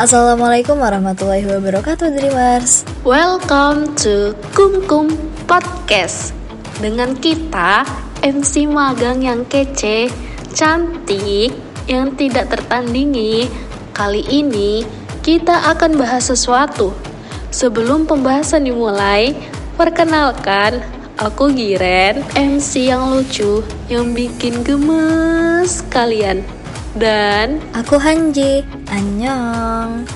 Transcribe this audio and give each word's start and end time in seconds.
Assalamualaikum 0.00 0.80
warahmatullahi 0.80 1.44
wabarakatuh 1.44 2.16
Dreamers. 2.16 2.88
Welcome 3.04 3.92
to 4.00 4.32
Kum 4.56 4.80
Kum 4.88 5.12
Podcast. 5.44 6.32
Dengan 6.80 7.12
kita 7.20 7.84
MC 8.24 8.64
magang 8.64 9.20
yang 9.20 9.44
kece, 9.44 10.08
cantik, 10.56 11.52
yang 11.84 12.16
tidak 12.16 12.48
tertandingi 12.48 13.44
Kali 13.92 14.24
ini 14.24 14.88
kita 15.20 15.68
akan 15.68 16.00
bahas 16.00 16.32
sesuatu. 16.32 16.96
Sebelum 17.52 18.08
pembahasan 18.08 18.64
dimulai, 18.64 19.36
perkenalkan 19.76 20.80
Aku 21.20 21.52
Giren, 21.52 22.24
MC 22.32 22.88
yang 22.88 23.12
lucu, 23.12 23.60
yang 23.92 24.16
bikin 24.16 24.64
gemes 24.64 25.84
kalian 25.92 26.40
dan 26.96 27.62
aku 27.76 28.00
Hanji. 28.00 28.66
Annyeong. 28.90 30.08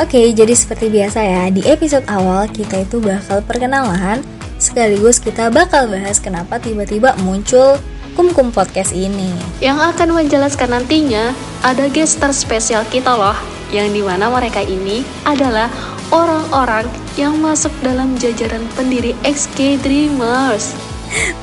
Oke, 0.00 0.32
jadi 0.32 0.54
seperti 0.56 0.88
biasa 0.88 1.20
ya, 1.20 1.44
di 1.52 1.60
episode 1.68 2.06
awal 2.08 2.48
kita 2.48 2.80
itu 2.86 2.96
bakal 3.02 3.44
perkenalan, 3.44 4.24
sekaligus 4.56 5.20
kita 5.20 5.52
bakal 5.52 5.90
bahas 5.90 6.16
kenapa 6.16 6.56
tiba-tiba 6.56 7.12
muncul 7.20 7.76
Kum-Kum 8.16 8.52
Podcast 8.56 8.96
ini. 8.96 9.32
Yang 9.60 9.92
akan 9.92 10.08
menjelaskan 10.16 10.70
nantinya, 10.72 11.36
ada 11.60 11.88
guest 11.92 12.24
spesial 12.32 12.84
kita 12.88 13.12
loh, 13.12 13.36
yang 13.68 13.92
di 13.92 14.00
mana 14.00 14.32
mereka 14.32 14.64
ini 14.64 15.04
adalah 15.28 15.68
orang-orang 16.12 16.88
yang 17.16 17.36
masuk 17.40 17.72
dalam 17.84 18.16
jajaran 18.16 18.64
pendiri 18.76 19.12
XK 19.24 19.80
Dreamers. 19.80 20.72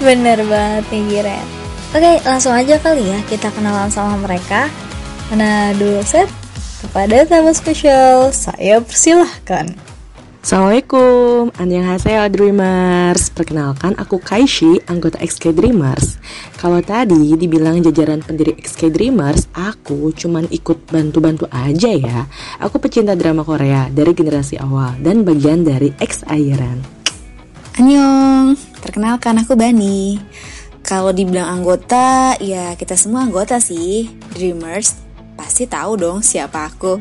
Bener 0.01 0.41
banget 0.45 0.85
nih 0.89 1.03
Giren. 1.09 1.58
Oke, 1.89 2.21
langsung 2.21 2.53
aja 2.53 2.77
kali 2.77 3.01
ya 3.01 3.17
kita 3.25 3.49
kenalan 3.49 3.89
sama 3.89 4.13
mereka. 4.21 4.69
Mana 5.33 5.73
dulu 5.73 6.05
set? 6.05 6.29
Kepada 6.85 7.25
tamu 7.25 7.49
spesial, 7.49 8.29
saya 8.29 8.77
persilahkan. 8.77 9.73
Assalamualaikum, 10.39 11.51
Annyeonghaseyo 11.59 12.29
Dreamers 12.31 13.27
Perkenalkan, 13.35 13.91
aku 13.99 14.23
Kaishi, 14.23 14.79
anggota 14.87 15.19
XK 15.19 15.51
Dreamers 15.51 16.15
Kalau 16.55 16.79
tadi 16.79 17.35
dibilang 17.35 17.83
jajaran 17.83 18.23
pendiri 18.23 18.55
XK 18.55 18.87
Dreamers 18.87 19.51
Aku 19.51 20.15
cuman 20.15 20.47
ikut 20.47 20.87
bantu-bantu 20.87 21.43
aja 21.51 21.91
ya 21.91 22.23
Aku 22.63 22.79
pecinta 22.79 23.19
drama 23.19 23.43
Korea 23.43 23.91
dari 23.91 24.15
generasi 24.15 24.55
awal 24.63 24.95
Dan 25.03 25.27
bagian 25.27 25.67
dari 25.67 25.91
X 25.99 26.23
Airan 26.23 26.87
Annyeong, 27.75 28.55
perkenalkan 28.79 29.43
aku 29.43 29.59
Bani 29.59 30.15
kalau 30.89 31.13
dibilang 31.13 31.61
anggota, 31.61 32.33
ya 32.41 32.73
kita 32.73 32.97
semua 32.97 33.21
anggota 33.21 33.61
sih. 33.61 34.09
Dreamers 34.33 34.97
pasti 35.37 35.69
tahu 35.69 36.01
dong 36.01 36.25
siapa 36.25 36.65
aku. 36.65 36.97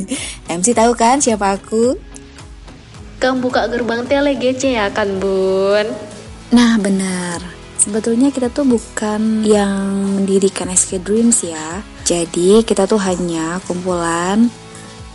MC 0.60 0.76
tahu 0.76 0.92
kan 0.92 1.24
siapa 1.24 1.56
aku? 1.56 1.96
Kamu 3.16 3.40
buka 3.40 3.64
gerbang 3.72 4.04
tele 4.04 4.36
GC 4.36 4.76
ya 4.76 4.92
kan 4.92 5.16
bun? 5.16 5.88
Nah 6.52 6.76
benar. 6.76 7.40
Sebetulnya 7.80 8.28
kita 8.28 8.52
tuh 8.52 8.68
bukan 8.68 9.40
yang 9.40 10.20
mendirikan 10.20 10.68
SK 10.68 11.00
Dreams 11.00 11.40
ya. 11.40 11.80
Jadi 12.04 12.60
kita 12.60 12.84
tuh 12.84 13.00
hanya 13.00 13.56
kumpulan 13.64 14.52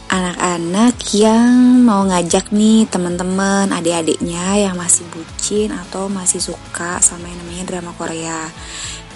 anak-anak 0.10 0.96
yang 1.18 1.82
mau 1.82 2.06
ngajak 2.06 2.54
nih 2.54 2.86
teman-teman 2.88 3.70
adik-adiknya 3.74 4.70
yang 4.70 4.76
masih 4.78 5.04
bucin 5.10 5.74
atau 5.74 6.06
masih 6.08 6.40
suka 6.40 7.02
sama 7.02 7.30
yang 7.30 7.42
namanya 7.42 7.64
drama 7.66 7.92
Korea. 7.98 8.46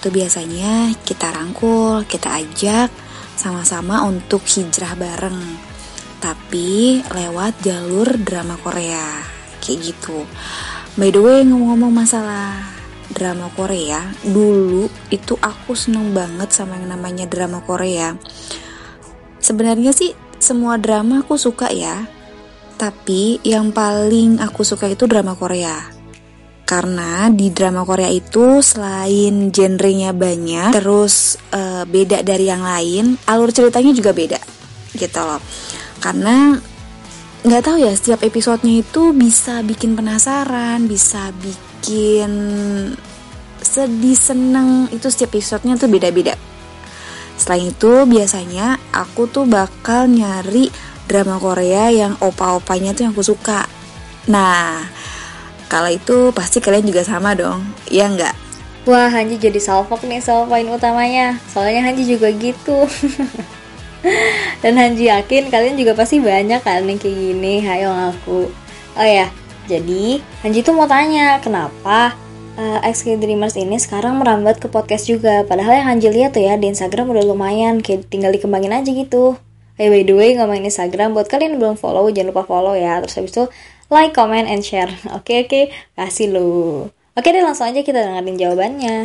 Itu 0.00 0.10
biasanya 0.10 0.94
kita 1.06 1.30
rangkul 1.30 2.02
kita 2.04 2.34
ajak 2.42 2.90
sama-sama 3.38 4.04
untuk 4.04 4.42
hijrah 4.44 4.98
bareng 4.98 5.70
tapi 6.20 7.00
lewat 7.00 7.64
jalur 7.64 8.06
drama 8.20 8.60
Korea. 8.60 9.24
Kayak 9.60 9.78
gitu. 9.92 10.28
By 11.00 11.08
the 11.14 11.20
way 11.22 11.46
ngomong-ngomong 11.46 12.04
masalah 12.04 12.60
drama 13.10 13.50
Korea 13.58 14.06
dulu 14.22 14.86
itu 15.10 15.34
aku 15.34 15.74
seneng 15.74 16.14
banget 16.14 16.54
sama 16.54 16.78
yang 16.78 16.92
namanya 16.92 17.26
drama 17.26 17.64
Korea. 17.64 18.14
Sebenarnya 19.40 19.90
sih 19.96 20.29
semua 20.40 20.80
drama 20.80 21.22
aku 21.22 21.36
suka 21.36 21.68
ya. 21.70 22.08
Tapi 22.80 23.44
yang 23.44 23.76
paling 23.76 24.40
aku 24.40 24.64
suka 24.64 24.88
itu 24.88 25.04
drama 25.04 25.36
Korea. 25.36 25.76
Karena 26.64 27.28
di 27.28 27.52
drama 27.52 27.84
Korea 27.84 28.08
itu 28.08 28.64
selain 28.64 29.52
genrenya 29.52 30.16
banyak, 30.16 30.72
terus 30.72 31.36
uh, 31.52 31.84
beda 31.84 32.24
dari 32.24 32.46
yang 32.48 32.62
lain, 32.64 33.20
alur 33.26 33.50
ceritanya 33.50 33.90
juga 33.90 34.14
beda, 34.14 34.38
gitu 34.94 35.18
loh. 35.18 35.42
Karena 35.98 36.54
nggak 37.42 37.62
tahu 37.66 37.76
ya 37.82 37.90
setiap 37.90 38.22
episodenya 38.22 38.86
itu 38.86 39.10
bisa 39.12 39.66
bikin 39.66 39.98
penasaran, 39.98 40.86
bisa 40.86 41.34
bikin 41.42 42.32
sedih 43.60 44.16
seneng 44.16 44.88
itu 44.88 45.10
setiap 45.12 45.36
episodenya 45.36 45.76
tuh 45.76 45.90
beda-beda 45.90 46.38
Selain 47.50 47.66
itu, 47.66 48.06
biasanya 48.06 48.78
aku 48.94 49.26
tuh 49.26 49.42
bakal 49.42 50.06
nyari 50.06 50.70
drama 51.10 51.34
Korea 51.34 51.90
yang 51.90 52.14
opa-opanya 52.22 52.94
tuh 52.94 53.02
yang 53.02 53.10
aku 53.10 53.26
suka. 53.26 53.66
Nah, 54.30 54.86
kalau 55.66 55.90
itu 55.90 56.30
pasti 56.30 56.62
kalian 56.62 56.86
juga 56.86 57.02
sama 57.02 57.34
dong, 57.34 57.66
ya 57.90 58.06
nggak? 58.06 58.38
Wah, 58.86 59.10
Hanji 59.10 59.34
jadi 59.34 59.58
salfok 59.58 60.06
nih 60.06 60.22
soal 60.22 60.46
poin 60.46 60.62
utamanya. 60.70 61.42
Soalnya 61.50 61.90
Hanji 61.90 62.06
juga 62.06 62.30
gitu. 62.30 62.86
Dan 64.62 64.78
Hanji 64.78 65.10
yakin 65.10 65.50
kalian 65.50 65.74
juga 65.74 65.98
pasti 65.98 66.22
banyak 66.22 66.62
kan 66.62 66.86
nih 66.86 67.02
kayak 67.02 67.16
gini, 67.18 67.66
hayo 67.66 67.90
ngaku. 67.90 68.46
Oh 68.94 69.02
ya, 69.02 69.26
jadi 69.66 70.22
Hanji 70.46 70.62
tuh 70.62 70.78
mau 70.78 70.86
tanya, 70.86 71.42
kenapa 71.42 72.14
uh, 72.60 72.84
eh, 72.84 72.92
XK 72.92 73.16
Dreamers 73.16 73.56
ini 73.56 73.80
sekarang 73.80 74.20
merambat 74.20 74.60
ke 74.60 74.68
podcast 74.68 75.08
juga. 75.08 75.48
Padahal 75.48 75.80
yang 75.80 75.88
Hanji 75.88 76.12
lihat 76.12 76.36
tuh 76.36 76.44
ya 76.44 76.60
di 76.60 76.68
Instagram 76.68 77.08
udah 77.08 77.24
lumayan, 77.24 77.80
kayak 77.80 78.12
tinggal 78.12 78.30
dikembangin 78.36 78.76
aja 78.76 78.92
gitu. 78.92 79.40
Hey 79.80 79.88
by 79.88 80.04
the 80.04 80.12
way 80.12 80.36
ngomongin 80.36 80.68
Instagram 80.68 81.16
buat 81.16 81.32
kalian 81.32 81.56
yang 81.56 81.60
belum 81.64 81.76
follow 81.80 82.04
jangan 82.12 82.36
lupa 82.36 82.44
follow 82.44 82.76
ya. 82.76 83.00
Terus 83.00 83.16
habis 83.16 83.32
itu 83.32 83.44
like, 83.88 84.12
comment, 84.12 84.44
and 84.44 84.60
share. 84.60 84.92
Oke 85.16 85.24
okay, 85.24 85.38
oke, 85.42 85.48
okay. 85.48 85.64
kasih 85.96 86.28
lu. 86.36 86.50
Oke 87.10 87.34
deh 87.34 87.42
langsung 87.42 87.66
aja 87.66 87.82
kita 87.82 88.06
dengerin 88.06 88.38
jawabannya. 88.38 88.96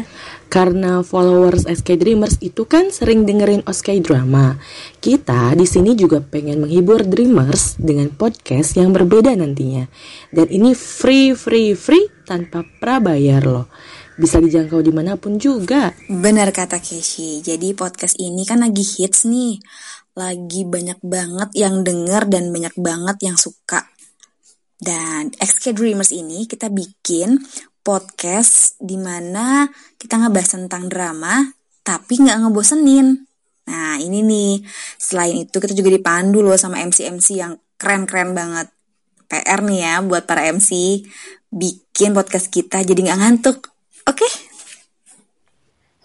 Karena 0.45 1.01
followers 1.01 1.65
SK 1.65 1.97
Dreamers 1.97 2.37
itu 2.37 2.69
kan 2.69 2.93
sering 2.93 3.25
dengerin 3.25 3.65
SK 3.65 3.97
Drama. 4.05 4.61
Kita 5.01 5.57
di 5.57 5.65
sini 5.65 5.97
juga 5.97 6.21
pengen 6.21 6.61
menghibur 6.61 7.01
Dreamers 7.01 7.81
dengan 7.81 8.13
podcast 8.13 8.77
yang 8.77 8.93
berbeda 8.93 9.33
nantinya. 9.33 9.89
Dan 10.29 10.47
ini 10.53 10.77
free 10.77 11.33
free 11.33 11.73
free 11.73 12.05
tanpa 12.29 12.61
prabayar 12.77 13.41
loh. 13.41 13.67
Bisa 14.21 14.37
dijangkau 14.37 14.85
di 14.85 14.93
mana 14.93 15.17
pun 15.17 15.41
juga. 15.41 15.89
Benar 16.05 16.53
kata 16.53 16.77
Keshi. 16.77 17.41
Jadi 17.41 17.73
podcast 17.73 18.21
ini 18.21 18.45
kan 18.45 18.61
lagi 18.61 18.85
hits 18.85 19.25
nih. 19.25 19.57
Lagi 20.13 20.61
banyak 20.61 21.01
banget 21.01 21.49
yang 21.57 21.81
denger 21.81 22.29
dan 22.29 22.53
banyak 22.53 22.75
banget 22.77 23.17
yang 23.25 23.35
suka. 23.35 23.81
Dan 24.79 25.33
XK 25.35 25.73
Dreamers 25.73 26.13
ini 26.13 26.45
kita 26.45 26.69
bikin 26.69 27.41
podcast 27.85 28.81
di 28.81 28.97
mana 28.97 29.69
kita 30.01 30.17
ngebahas 30.17 30.57
tentang 30.57 30.89
drama 30.89 31.53
tapi 31.85 32.17
nggak 32.17 32.41
ngebosenin. 32.41 33.29
Nah 33.69 34.01
ini 34.01 34.25
nih, 34.25 34.65
selain 34.97 35.45
itu 35.45 35.53
kita 35.61 35.77
juga 35.77 35.93
dipandu 35.93 36.41
loh 36.41 36.57
sama 36.57 36.81
MC-MC 36.81 37.37
yang 37.37 37.61
keren-keren 37.77 38.33
banget. 38.33 38.73
PR 39.29 39.61
nih 39.61 39.79
ya 39.85 39.93
buat 40.01 40.25
para 40.25 40.49
MC, 40.49 41.01
bikin 41.53 42.17
podcast 42.17 42.49
kita 42.49 42.81
jadi 42.81 42.97
nggak 43.05 43.19
ngantuk. 43.21 43.69
Oke? 44.09 44.25
Okay? 44.25 44.31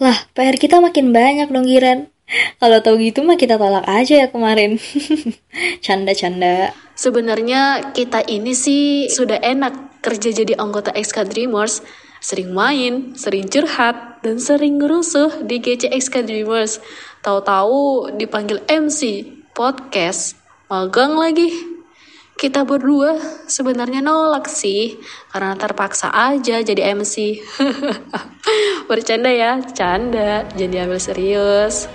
Lah, 0.01 0.17
PR 0.33 0.57
kita 0.57 0.81
makin 0.81 1.13
banyak 1.13 1.49
dong 1.53 1.69
Giran. 1.69 2.09
Kalau 2.63 2.79
tahu 2.81 2.97
gitu 3.03 3.27
mah 3.27 3.37
kita 3.37 3.61
tolak 3.61 3.85
aja 3.85 4.25
ya 4.25 4.29
kemarin. 4.33 4.81
Canda-canda. 5.85 6.73
Sebenarnya 6.97 7.93
kita 7.93 8.25
ini 8.25 8.57
sih 8.57 9.13
sudah 9.13 9.41
enak 9.41 9.90
kerja 10.01 10.45
jadi 10.45 10.57
anggota 10.57 10.93
XK 10.93 11.29
Dreamers. 11.31 11.85
Sering 12.21 12.53
main, 12.53 13.17
sering 13.17 13.49
curhat, 13.49 14.21
dan 14.21 14.37
sering 14.37 14.77
ngerusuh 14.77 15.41
di 15.41 15.57
GC 15.57 15.89
XK 15.89 16.29
Dreamers. 16.29 16.77
Tahu-tahu 17.25 18.13
dipanggil 18.21 18.61
MC, 18.69 19.25
podcast, 19.57 20.37
magang 20.69 21.17
lagi. 21.17 21.49
Kita 22.37 22.65
berdua 22.65 23.21
sebenarnya 23.49 24.05
nolak 24.05 24.49
sih, 24.49 25.01
karena 25.33 25.57
terpaksa 25.57 26.13
aja 26.13 26.61
jadi 26.61 26.93
MC. 26.97 27.41
Bercanda 28.89 29.33
ya, 29.33 29.61
canda, 29.73 30.45
jadi 30.57 30.89
ambil 30.89 31.01
serius. 31.01 31.89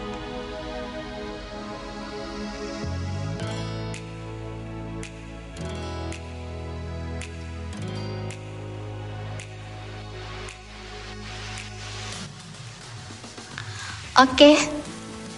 Oke, 14.16 14.56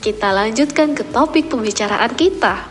kita 0.05 0.29
lanjutkan 0.29 0.93
ke 0.93 1.01
topik 1.09 1.49
pembicaraan 1.49 2.13
kita. 2.13 2.61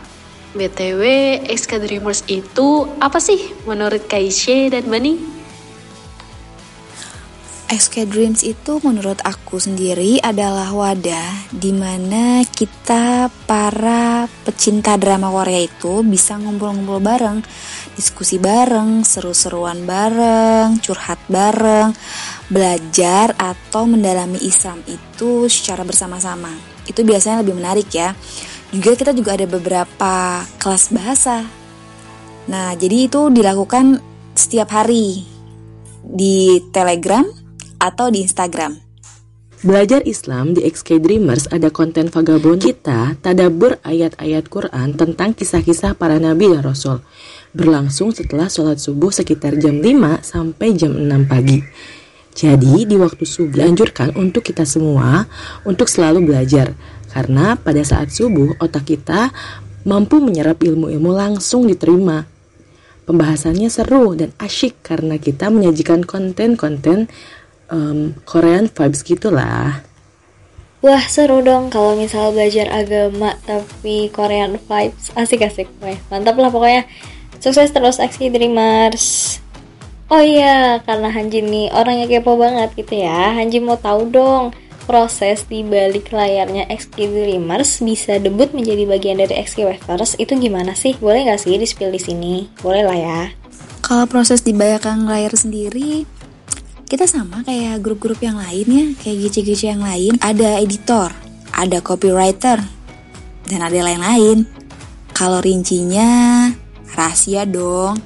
BTW, 0.55 1.03
SK 1.51 1.83
Dreamers 1.83 2.23
itu 2.31 2.87
apa 3.03 3.19
sih 3.19 3.51
menurut 3.67 4.07
Kaishe 4.07 4.71
dan 4.71 4.87
Bani? 4.87 5.36
SK 7.67 8.07
Dreams 8.07 8.47
itu 8.47 8.79
menurut 8.79 9.19
aku 9.27 9.59
sendiri 9.59 10.23
adalah 10.23 10.71
wadah 10.71 11.51
di 11.51 11.75
mana 11.75 12.47
kita 12.47 13.27
para 13.43 14.23
pecinta 14.47 14.95
drama 14.95 15.27
Korea 15.27 15.67
itu 15.67 15.99
bisa 15.99 16.39
ngumpul-ngumpul 16.39 17.03
bareng, 17.03 17.43
diskusi 17.99 18.39
bareng, 18.39 19.03
seru-seruan 19.03 19.83
bareng, 19.83 20.79
curhat 20.79 21.19
bareng, 21.27 21.91
belajar 22.47 23.35
atau 23.35 23.83
mendalami 23.83 24.39
Islam 24.47 24.79
itu 24.87 25.51
secara 25.51 25.83
bersama-sama. 25.83 26.55
Itu 26.87 27.03
biasanya 27.03 27.43
lebih 27.43 27.59
menarik 27.59 27.91
ya. 27.91 28.15
Juga 28.71 28.95
kita 28.95 29.11
juga 29.11 29.35
ada 29.35 29.43
beberapa 29.43 30.39
kelas 30.55 30.95
bahasa. 30.95 31.43
Nah, 32.47 32.71
jadi 32.79 33.11
itu 33.11 33.27
dilakukan 33.27 33.99
setiap 34.39 34.71
hari 34.71 35.27
di 36.07 36.63
Telegram 36.71 37.36
atau 37.77 38.09
di 38.09 38.25
Instagram. 38.25 38.87
Belajar 39.65 40.05
Islam 40.05 40.53
di 40.53 40.61
XK 40.69 41.01
Dreamers 41.01 41.49
ada 41.49 41.73
konten 41.73 42.13
vagabond 42.13 42.61
kita 42.61 43.17
tadabur 43.25 43.81
ayat-ayat 43.81 44.45
Quran 44.53 44.93
tentang 44.93 45.33
kisah-kisah 45.33 45.97
para 45.97 46.21
nabi 46.21 46.53
dan 46.53 46.61
rasul. 46.61 47.01
Berlangsung 47.57 48.13
setelah 48.13 48.53
sholat 48.53 48.77
subuh 48.77 49.09
sekitar 49.09 49.57
jam 49.57 49.81
5 49.81 50.21
sampai 50.21 50.77
jam 50.77 50.93
6 50.93 51.09
pagi. 51.25 51.65
Jadi 52.37 52.85
di 52.85 53.01
waktu 53.01 53.25
subuh 53.25 53.65
dianjurkan 53.65 54.13
untuk 54.13 54.45
kita 54.45 54.61
semua 54.61 55.25
untuk 55.65 55.89
selalu 55.89 56.29
belajar. 56.29 56.77
Karena 57.09 57.57
pada 57.57 57.81
saat 57.81 58.13
subuh 58.13 58.61
otak 58.61 58.93
kita 58.93 59.33
mampu 59.89 60.21
menyerap 60.21 60.61
ilmu-ilmu 60.61 61.17
langsung 61.17 61.65
diterima. 61.65 62.29
Pembahasannya 63.09 63.73
seru 63.73 64.13
dan 64.13 64.35
asyik 64.37 64.85
karena 64.85 65.17
kita 65.17 65.49
menyajikan 65.49 66.05
konten-konten 66.05 67.09
um, 67.71 68.15
Korean 68.23 68.67
vibes 68.71 69.03
gitulah. 69.03 69.87
Wah 70.77 71.03
seru 71.09 71.41
dong 71.41 71.73
kalau 71.73 71.97
misal 71.97 72.29
belajar 72.29 72.69
agama 72.69 73.33
tapi 73.49 74.13
Korean 74.13 74.61
vibes 74.61 75.09
asik-asik 75.17 75.65
Wah, 75.81 75.97
mantap 76.13 76.37
lah 76.37 76.53
pokoknya 76.53 76.85
sukses 77.41 77.73
terus 77.73 77.97
aksi 77.97 78.29
Dreamers 78.29 79.37
Oh 80.07 80.21
iya 80.21 80.77
karena 80.85 81.09
Hanji 81.09 81.41
nih 81.41 81.73
orangnya 81.73 82.05
kepo 82.05 82.37
banget 82.37 82.77
gitu 82.77 83.03
ya 83.03 83.33
Hanji 83.33 83.57
mau 83.57 83.73
tahu 83.75 84.05
dong 84.13 84.53
proses 84.87 85.43
di 85.49 85.67
balik 85.67 86.15
layarnya 86.15 86.69
XK 86.71 86.95
Dreamers 87.11 87.83
bisa 87.83 88.15
debut 88.21 88.47
menjadi 88.55 88.87
bagian 88.87 89.19
dari 89.19 89.35
XK 89.43 89.67
Wavers 89.67 90.15
itu 90.15 90.31
gimana 90.39 90.71
sih? 90.79 90.95
Boleh 90.95 91.27
nggak 91.27 91.43
sih 91.43 91.59
di 91.59 91.67
spill 91.67 91.91
di 91.91 91.99
sini? 91.99 92.47
Boleh 92.63 92.87
lah 92.87 92.95
ya. 92.95 93.21
Kalau 93.83 94.07
proses 94.07 94.47
di 94.47 94.55
belakang 94.55 95.03
layar 95.03 95.35
sendiri 95.35 96.07
kita 96.87 97.03
sama 97.03 97.43
kayak 97.43 97.83
grup-grup 97.83 98.23
yang 98.23 98.39
lain 98.39 98.67
ya, 98.67 98.85
kayak 99.03 99.17
GC-GC 99.27 99.75
yang 99.75 99.83
lain. 99.83 100.15
Ada 100.23 100.63
editor, 100.63 101.11
ada 101.51 101.83
copywriter, 101.83 102.63
dan 103.43 103.59
ada 103.59 103.79
lain-lain. 103.83 104.47
Kalau 105.11 105.43
rincinya 105.43 106.47
rahasia 106.95 107.43
dong, 107.43 107.99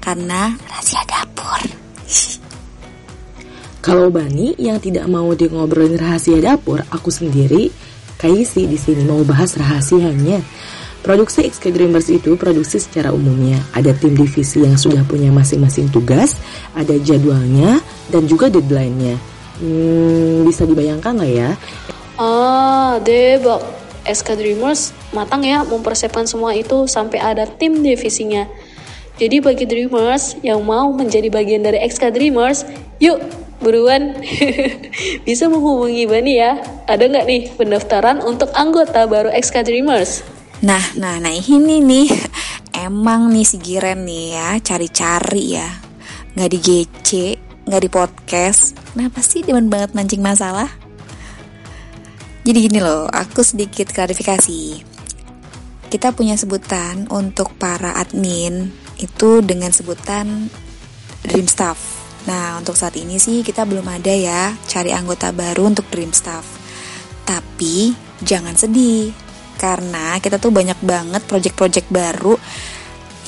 karena 0.00 0.56
rahasia 0.72 1.04
dapur. 1.04 1.60
Kalau 3.84 4.08
Bani 4.08 4.56
yang 4.56 4.80
tidak 4.80 5.04
mau 5.12 5.28
di 5.36 5.52
ngobrolin 5.52 6.00
rahasia 6.00 6.40
dapur, 6.40 6.80
aku 6.88 7.12
sendiri 7.12 7.68
Kaisi 8.22 8.70
di 8.70 8.78
sini 8.78 9.02
mau 9.02 9.18
bahas 9.26 9.58
rahasianya. 9.58 10.38
Produksi 11.02 11.42
XK 11.50 11.74
Dreamers 11.74 12.06
itu 12.14 12.38
produksi 12.38 12.78
secara 12.78 13.10
umumnya. 13.10 13.58
Ada 13.74 13.90
tim 13.98 14.14
divisi 14.14 14.62
yang 14.62 14.78
sudah 14.78 15.02
punya 15.02 15.34
masing-masing 15.34 15.90
tugas, 15.90 16.38
ada 16.78 16.94
jadwalnya, 16.94 17.82
dan 18.06 18.30
juga 18.30 18.46
deadline-nya. 18.46 19.18
Hmm, 19.58 20.46
bisa 20.46 20.62
dibayangkan 20.62 21.14
lah 21.18 21.26
ya. 21.26 21.50
Ah, 22.14 23.02
debak. 23.02 23.82
SK 24.02 24.34
Dreamers 24.34 24.90
matang 25.14 25.46
ya 25.46 25.62
mempersiapkan 25.62 26.26
semua 26.26 26.54
itu 26.58 26.90
sampai 26.90 27.22
ada 27.22 27.46
tim 27.46 27.82
divisinya. 27.86 28.50
Jadi 29.14 29.38
bagi 29.38 29.62
Dreamers 29.62 30.34
yang 30.42 30.62
mau 30.66 30.90
menjadi 30.90 31.30
bagian 31.30 31.62
dari 31.62 31.78
XK 31.86 32.10
Dreamers, 32.10 32.66
yuk 32.98 33.22
buruan 33.62 34.18
bisa 35.26 35.46
menghubungi 35.46 36.10
Bani 36.10 36.34
ya. 36.34 36.58
Ada 36.90 37.06
nggak 37.06 37.26
nih 37.30 37.42
pendaftaran 37.54 38.18
untuk 38.26 38.50
anggota 38.58 39.06
baru 39.06 39.30
XK 39.30 39.62
Dreamers? 39.62 40.31
Nah, 40.62 40.94
nah, 40.94 41.18
nah 41.18 41.34
ini 41.34 41.82
nih 41.82 42.06
emang 42.86 43.34
nih 43.34 43.42
si 43.42 43.58
Giren 43.58 44.06
nih 44.06 44.38
ya 44.38 44.48
cari-cari 44.62 45.58
ya, 45.58 45.66
nggak 46.38 46.50
di 46.54 46.58
GC, 46.62 47.08
nggak 47.66 47.82
di 47.82 47.90
podcast. 47.90 48.78
Kenapa 48.94 49.26
sih 49.26 49.42
demen 49.42 49.66
banget 49.66 49.90
mancing 49.90 50.22
masalah? 50.22 50.70
Jadi 52.46 52.58
gini 52.70 52.78
loh, 52.78 53.10
aku 53.10 53.42
sedikit 53.42 53.90
klarifikasi. 53.90 54.86
Kita 55.90 56.14
punya 56.14 56.38
sebutan 56.38 57.10
untuk 57.10 57.58
para 57.58 57.98
admin 57.98 58.70
itu 59.02 59.42
dengan 59.42 59.74
sebutan 59.74 60.46
Dream 61.26 61.50
Staff. 61.50 61.78
Nah, 62.30 62.62
untuk 62.62 62.78
saat 62.78 62.94
ini 62.94 63.18
sih 63.18 63.42
kita 63.42 63.66
belum 63.66 63.90
ada 63.90 64.14
ya 64.14 64.54
cari 64.70 64.94
anggota 64.94 65.34
baru 65.34 65.74
untuk 65.74 65.90
Dream 65.90 66.14
Staff. 66.14 66.46
Tapi 67.26 67.98
jangan 68.22 68.54
sedih, 68.54 69.10
karena 69.62 70.18
kita 70.18 70.42
tuh 70.42 70.50
banyak 70.50 70.82
banget 70.82 71.22
project-project 71.30 71.86
baru 71.94 72.34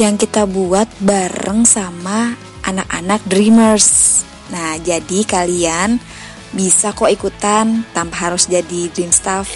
yang 0.03 0.19
kita 0.19 0.51
buat 0.51 0.91
bareng 0.99 1.63
sama 1.63 2.35
anak-anak 2.67 3.23
dreamers. 3.31 4.21
Nah, 4.51 4.75
jadi 4.83 5.23
kalian 5.23 6.03
bisa 6.51 6.91
kok 6.91 7.07
ikutan 7.07 7.87
tanpa 7.95 8.27
harus 8.31 8.51
jadi 8.51 8.91
dream 8.91 9.15
staff. 9.15 9.47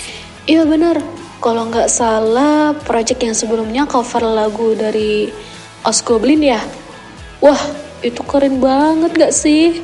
Iya 0.46 0.62
bener, 0.62 1.02
kalau 1.42 1.66
nggak 1.66 1.90
salah 1.90 2.70
project 2.86 3.20
yang 3.26 3.34
sebelumnya 3.34 3.82
cover 3.90 4.22
lagu 4.22 4.78
dari 4.78 5.26
Os 5.82 5.98
Goblin 6.06 6.46
ya. 6.46 6.62
Wah, 7.42 7.58
itu 8.02 8.22
keren 8.26 8.62
banget 8.62 9.14
gak 9.14 9.34
sih? 9.34 9.82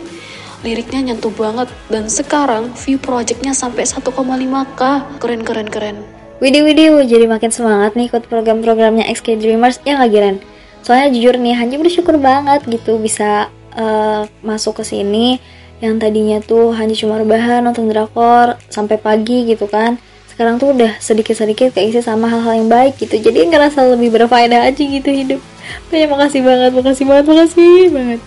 Liriknya 0.66 1.12
nyentuh 1.12 1.30
banget 1.34 1.68
dan 1.92 2.08
sekarang 2.08 2.72
view 2.74 2.98
projectnya 2.98 3.52
sampai 3.52 3.84
1,5k. 3.84 4.82
Keren 5.22 5.42
keren 5.44 5.68
keren. 5.68 6.13
Widih 6.44 6.60
widih 6.60 6.92
jadi 7.08 7.24
makin 7.24 7.48
semangat 7.48 7.96
nih 7.96 8.12
ikut 8.12 8.28
program-programnya 8.28 9.08
XK 9.08 9.40
Dreamers 9.40 9.80
ya 9.80 9.96
nggak? 9.96 10.44
Soalnya 10.84 11.08
jujur 11.16 11.40
nih 11.40 11.56
Hanji 11.56 11.80
bersyukur 11.80 12.20
banget 12.20 12.68
gitu 12.68 13.00
bisa 13.00 13.48
uh, 13.72 14.28
masuk 14.44 14.76
ke 14.76 14.84
sini 14.84 15.40
yang 15.80 15.96
tadinya 15.96 16.44
tuh 16.44 16.76
Hanji 16.76 17.00
cuma 17.00 17.16
rebahan 17.16 17.64
nonton 17.64 17.88
drakor 17.88 18.60
sampai 18.68 19.00
pagi 19.00 19.48
gitu 19.48 19.64
kan. 19.72 19.96
Sekarang 20.28 20.60
tuh 20.60 20.76
udah 20.76 21.00
sedikit-sedikit 21.00 21.72
keisi 21.72 22.04
sama 22.04 22.28
hal-hal 22.28 22.60
yang 22.60 22.68
baik 22.68 23.00
gitu. 23.00 23.16
Jadi 23.16 23.48
ngerasa 23.48 23.80
lebih 23.96 24.12
berfaedah 24.12 24.68
aja 24.68 24.84
gitu 24.84 25.08
hidup. 25.08 25.40
Banyak 25.88 26.12
makasih 26.12 26.44
banget, 26.44 26.70
makasih 26.76 27.04
banget, 27.08 27.24
makasih 27.24 27.80
banget. 27.88 28.20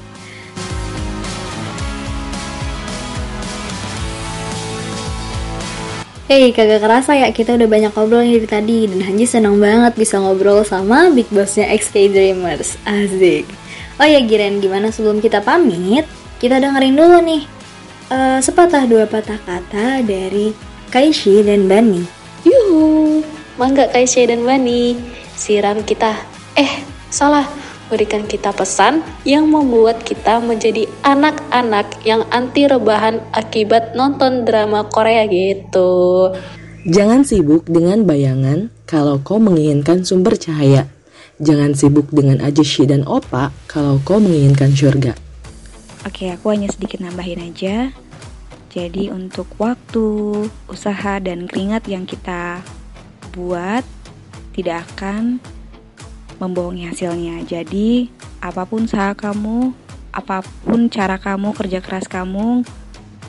Hey, 6.27 6.51
kagak 6.51 6.83
kerasa 6.83 7.15
ya 7.15 7.31
kita 7.31 7.55
udah 7.55 7.71
banyak 7.71 7.95
ngobrol 7.95 8.19
dari 8.19 8.43
tadi 8.43 8.83
dan 8.83 8.99
Hanji 8.99 9.23
senang 9.23 9.63
banget 9.63 9.95
bisa 9.95 10.19
ngobrol 10.19 10.59
sama 10.67 11.07
Big 11.07 11.23
Bossnya 11.31 11.71
XK 11.71 12.11
Dreamers. 12.11 12.75
Asik. 12.83 13.47
Oh 13.95 14.03
ya 14.03 14.19
Giren, 14.19 14.59
gimana 14.59 14.91
sebelum 14.91 15.23
kita 15.23 15.39
pamit? 15.39 16.03
Kita 16.35 16.59
dengerin 16.59 16.99
dulu 16.99 17.23
nih 17.23 17.47
uh, 18.11 18.43
sepatah 18.43 18.83
dua 18.91 19.07
patah 19.07 19.39
kata 19.39 20.03
dari 20.03 20.51
Kaishi 20.91 21.47
dan 21.47 21.71
Bani. 21.71 22.03
Yuhu, 22.43 23.23
mangga 23.55 23.87
Kaishi 23.87 24.27
dan 24.27 24.43
Bani, 24.43 24.99
siram 25.31 25.79
kita. 25.87 26.11
Eh, 26.59 26.83
salah 27.07 27.47
berikan 27.87 28.27
kita 28.27 28.51
pesan 28.51 29.03
yang 29.23 29.47
membuat 29.47 30.03
kita 30.03 30.39
menjadi 30.43 30.87
anak-anak 31.03 31.87
yang 32.03 32.23
anti 32.31 32.67
rebahan 32.67 33.23
akibat 33.31 33.95
nonton 33.95 34.43
drama 34.43 34.87
Korea 34.87 35.27
gitu. 35.27 36.31
Jangan 36.87 37.27
sibuk 37.27 37.67
dengan 37.67 38.07
bayangan 38.07 38.71
kalau 38.87 39.19
kau 39.19 39.39
menginginkan 39.43 40.07
sumber 40.07 40.39
cahaya. 40.39 40.87
Jangan 41.37 41.75
sibuk 41.75 42.09
dengan 42.09 42.39
ajeshi 42.41 42.87
dan 42.87 43.03
opa 43.03 43.51
kalau 43.67 43.99
kau 44.01 44.17
menginginkan 44.17 44.71
surga. 44.71 45.13
Oke, 46.07 46.31
aku 46.31 46.55
hanya 46.55 46.71
sedikit 46.71 47.03
nambahin 47.03 47.51
aja. 47.51 47.91
Jadi 48.71 49.11
untuk 49.11 49.49
waktu, 49.59 50.47
usaha, 50.71 51.19
dan 51.19 51.49
keringat 51.49 51.89
yang 51.91 52.07
kita 52.07 52.63
buat 53.35 53.83
tidak 54.55 54.87
akan 54.93 55.43
membohongi 56.37 56.89
hasilnya. 56.89 57.43
Jadi, 57.45 58.09
apa 58.41 58.65
pun 58.65 58.85
usaha 58.85 59.13
kamu, 59.13 59.73
apa 60.13 60.41
pun 60.65 60.89
cara 60.89 61.21
kamu, 61.21 61.53
kerja 61.53 61.79
keras 61.81 62.09
kamu 62.09 62.65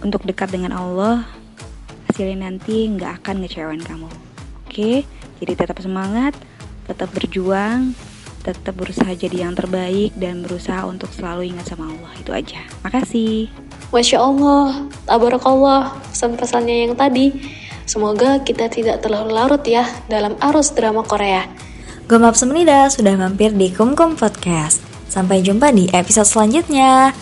untuk 0.04 0.22
dekat 0.24 0.48
dengan 0.52 0.76
Allah, 0.76 1.26
hasilnya 2.08 2.48
nanti 2.48 2.88
nggak 2.88 3.24
akan 3.24 3.44
ngecewain 3.44 3.82
kamu. 3.84 4.08
Oke, 4.68 5.04
jadi 5.40 5.52
tetap 5.56 5.80
semangat, 5.80 6.36
tetap 6.88 7.12
berjuang, 7.12 7.92
tetap 8.44 8.74
berusaha 8.78 9.12
jadi 9.12 9.48
yang 9.48 9.52
terbaik 9.52 10.16
dan 10.16 10.40
berusaha 10.40 10.86
untuk 10.88 11.12
selalu 11.12 11.52
ingat 11.52 11.68
sama 11.68 11.90
Allah. 11.90 12.12
Itu 12.16 12.30
aja. 12.32 12.64
Makasih. 12.80 13.50
Masya 13.88 14.18
Allah, 14.20 14.88
tabarakallah, 15.08 15.96
pesan-pesannya 16.12 16.88
yang 16.88 16.94
tadi. 16.96 17.32
Semoga 17.88 18.44
kita 18.44 18.68
tidak 18.68 19.00
terlalu 19.00 19.32
larut 19.32 19.64
ya 19.64 19.88
dalam 20.12 20.36
arus 20.44 20.76
drama 20.76 21.00
Korea. 21.04 21.48
Gomap 22.08 22.40
Semenida 22.40 22.88
sudah 22.88 23.20
mampir 23.20 23.52
di 23.52 23.68
Kumkum 23.68 24.16
Podcast. 24.16 24.80
Sampai 25.12 25.44
jumpa 25.44 25.68
di 25.76 25.92
episode 25.92 26.24
selanjutnya. 26.24 27.12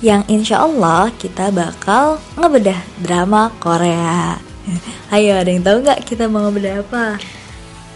Yang 0.00 0.22
insya 0.32 0.64
Allah 0.64 1.12
kita 1.20 1.52
bakal 1.52 2.16
ngebedah 2.32 2.80
drama 3.04 3.52
Korea. 3.60 4.40
Ayo, 5.12 5.36
ada 5.36 5.52
yang 5.52 5.60
tahu 5.60 5.84
nggak 5.84 6.08
kita 6.08 6.24
mau 6.24 6.48
ngebedah 6.48 6.80
apa? 6.80 7.20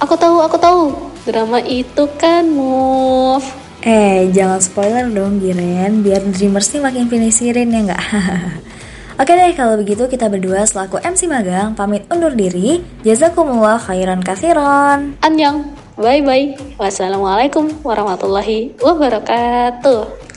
Aku 0.04 0.20
tahu, 0.20 0.44
aku 0.44 0.60
tahu. 0.60 0.82
Drama 1.24 1.64
itu 1.64 2.04
kan 2.20 2.44
move. 2.44 3.48
Eh, 3.80 4.28
jangan 4.28 4.60
spoiler 4.60 5.08
dong, 5.08 5.40
Giren. 5.40 6.04
Biar 6.04 6.20
Dreamers 6.28 6.68
nih 6.76 6.84
makin 6.84 7.08
penisirin 7.08 7.72
ya 7.72 7.80
nggak? 7.88 8.04
Oke 9.24 9.32
deh, 9.32 9.56
kalau 9.56 9.80
begitu 9.80 10.04
kita 10.04 10.28
berdua 10.28 10.68
selaku 10.68 11.00
MC 11.00 11.24
Magang 11.24 11.72
pamit 11.72 12.04
undur 12.12 12.36
diri. 12.36 12.84
Jazakumullah 13.00 13.80
khairan 13.80 14.20
kathiron. 14.20 15.16
Annyeong. 15.24 15.87
Bye-bye. 15.98 16.78
Wassalamualaikum 16.78 17.82
warahmatullahi 17.82 18.78
wabarakatuh. 18.78 20.27